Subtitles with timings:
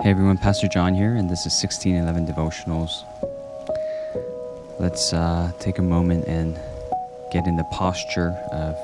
[0.00, 3.04] Hey everyone, Pastor John here, and this is 1611 Devotionals.
[4.80, 6.58] Let's uh, take a moment and
[7.30, 8.74] get in the posture of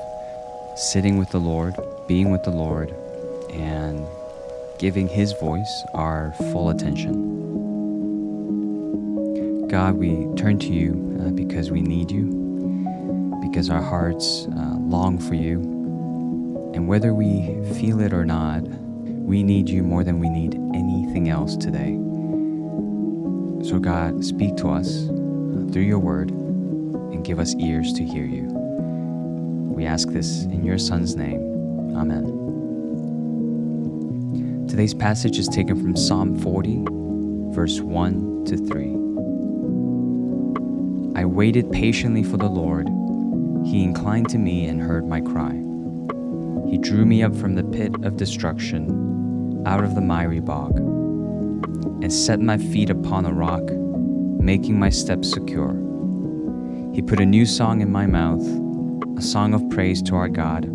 [0.79, 1.75] sitting with the Lord,
[2.07, 2.95] being with the Lord,
[3.51, 4.07] and
[4.79, 7.11] giving His voice our full attention.
[9.67, 12.27] God, we turn to you uh, because we need you,
[13.41, 15.59] because our hearts uh, long for you,
[16.73, 20.88] and whether we feel it or not, we need you more than we need anything
[21.17, 21.97] else today.
[23.67, 28.25] So, God, speak to us uh, through your word and give us ears to hear
[28.25, 28.43] you.
[28.43, 31.41] We ask this in your Son's name.
[31.95, 32.35] Amen.
[34.67, 36.83] Today's passage is taken from Psalm 40,
[37.53, 38.99] verse 1 to 3.
[41.19, 42.87] I waited patiently for the Lord.
[43.65, 45.53] He inclined to me and heard my cry.
[46.69, 50.77] He drew me up from the pit of destruction out of the miry bog,
[52.01, 53.63] and set my feet upon a rock,
[54.39, 55.73] making my steps secure.
[56.93, 58.41] He put a new song in my mouth,
[59.17, 60.65] a song of praise to our God.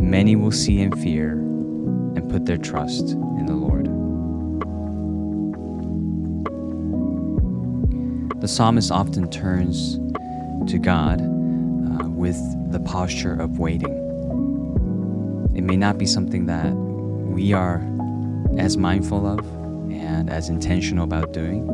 [0.00, 3.86] Many will see and fear and put their trust in the Lord.
[8.40, 9.96] The psalmist often turns
[10.70, 12.38] to God uh, with
[12.72, 13.96] the posture of waiting.
[15.54, 17.82] It may not be something that we are
[18.58, 19.59] as mindful of
[20.20, 21.66] and as intentional about doing,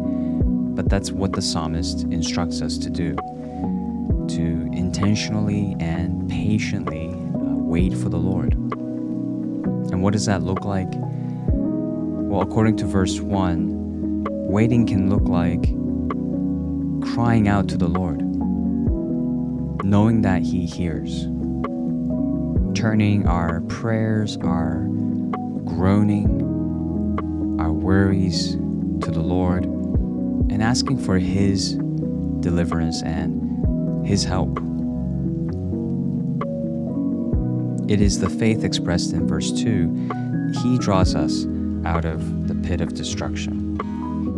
[0.74, 3.16] but that's what the psalmist instructs us to do
[4.28, 8.54] to intentionally and patiently uh, wait for the Lord.
[8.54, 10.88] And what does that look like?
[11.48, 15.62] Well, according to verse 1, waiting can look like
[17.14, 18.20] crying out to the Lord,
[19.84, 21.24] knowing that He hears,
[22.76, 24.86] turning our prayers, our
[25.64, 26.45] groaning,
[27.66, 31.72] our worries to the Lord, and asking for His
[32.38, 34.56] deliverance and His help.
[37.90, 40.52] It is the faith expressed in verse 2.
[40.62, 41.44] He draws us
[41.84, 43.76] out of the pit of destruction.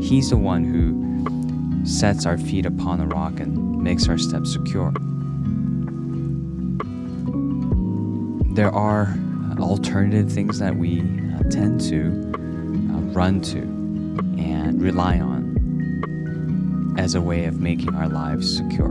[0.01, 4.91] He's the one who sets our feet upon a rock and makes our steps secure.
[8.55, 9.15] There are
[9.59, 11.01] alternative things that we
[11.51, 12.28] tend to uh,
[13.15, 13.61] run to
[14.39, 18.91] and rely on as a way of making our lives secure.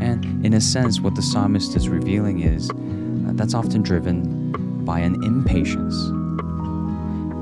[0.00, 2.74] And in a sense, what the psalmist is revealing is uh,
[3.34, 5.96] that's often driven by an impatience,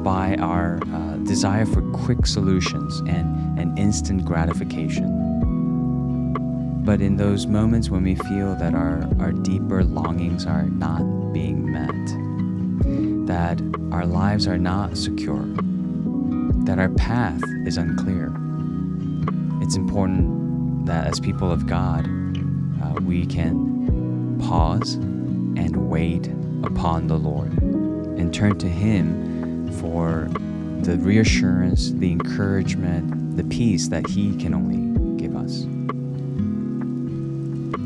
[0.04, 5.20] by our uh, desire for quick solutions and an instant gratification.
[6.84, 11.72] But in those moments when we feel that our, our deeper longings are not being
[11.72, 12.23] met,
[13.34, 15.44] that our lives are not secure,
[16.66, 18.32] that our path is unclear.
[19.60, 22.06] It's important that as people of God,
[22.80, 26.28] uh, we can pause and wait
[26.62, 30.28] upon the Lord and turn to Him for
[30.82, 34.78] the reassurance, the encouragement, the peace that He can only
[35.20, 35.64] give us.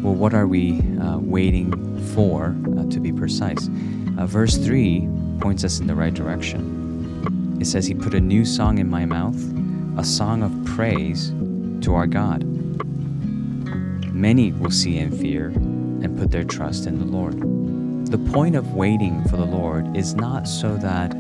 [0.04, 1.72] Well, what are we uh, waiting
[2.14, 3.70] for, uh, to be precise?
[4.19, 5.08] Uh, verse 3
[5.41, 7.56] points us in the right direction.
[7.60, 9.37] It says, He put a new song in my mouth,
[9.99, 11.31] a song of praise
[11.84, 12.44] to our God.
[14.12, 17.41] Many will see and fear and put their trust in the Lord.
[18.06, 21.10] The point of waiting for the Lord is not so that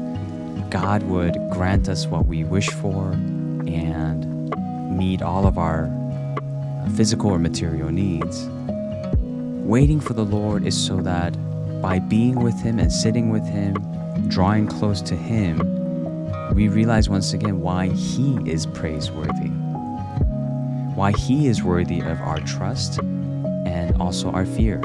[0.70, 4.50] God would grant us what we wish for and
[4.96, 5.90] meet all of our
[6.96, 8.48] physical or material needs.
[9.66, 11.32] Waiting for the Lord is so that
[11.82, 13.74] by being with Him and sitting with Him
[14.26, 15.58] drawing close to Him,
[16.54, 19.48] we realize once again why He is praiseworthy,
[20.94, 24.82] why He is worthy of our trust and also our fear.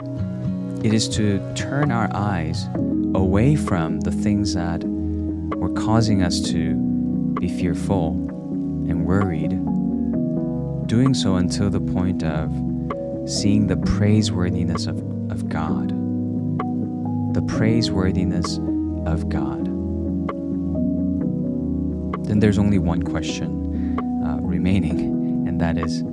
[0.83, 2.67] It is to turn our eyes
[3.15, 6.75] away from the things that were causing us to
[7.39, 8.09] be fearful
[8.89, 9.51] and worried,
[10.87, 12.51] doing so until the point of
[13.25, 14.97] seeing the praiseworthiness of,
[15.31, 15.89] of God,
[17.33, 18.59] the praiseworthiness
[19.05, 19.65] of God.
[22.25, 26.03] Then there's only one question uh, remaining, and that is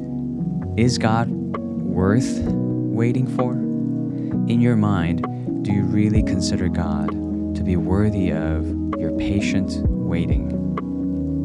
[0.76, 3.52] Is God worth waiting for?
[3.52, 5.25] In your mind,
[5.64, 7.10] do you really consider God
[7.54, 8.66] to be worthy of
[8.98, 10.48] your patient waiting?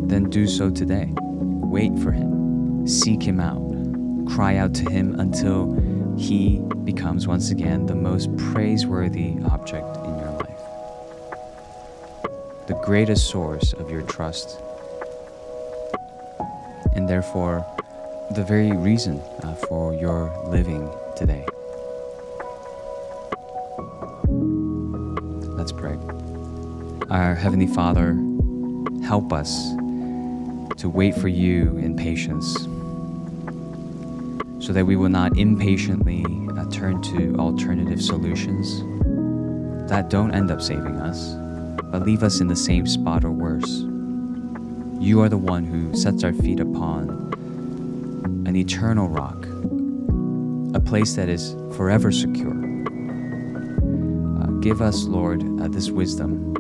[0.08, 1.14] Then do so today.
[1.16, 3.62] Wait for Him, seek Him out,
[4.34, 5.74] cry out to Him until
[6.18, 10.05] He becomes once again the most praiseworthy object
[12.68, 14.60] the greatest source of your trust,
[16.96, 17.66] and therefore
[18.32, 21.46] the very reason uh, for your living today.
[25.56, 25.98] Let's pray.
[27.12, 28.18] Our Heavenly Father,
[29.04, 29.70] help us
[30.78, 32.68] to wait for you in patience
[34.66, 36.26] so that we will not impatiently
[36.58, 38.80] uh, turn to alternative solutions
[39.88, 41.36] that don't end up saving us,
[41.96, 43.86] but leave us in the same spot or worse.
[45.00, 47.08] You are the one who sets our feet upon
[48.46, 49.46] an eternal rock,
[50.76, 52.52] a place that is forever secure.
[54.42, 56.54] Uh, give us, Lord, uh, this wisdom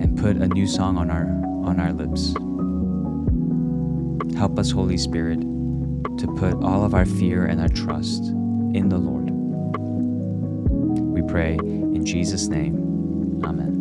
[0.00, 1.26] and put a new song on our
[1.68, 2.32] on our lips.
[4.38, 8.98] Help us, Holy Spirit, to put all of our fear and our trust in the
[8.98, 9.30] Lord.
[11.12, 13.42] We pray in Jesus' name.
[13.44, 13.75] Amen.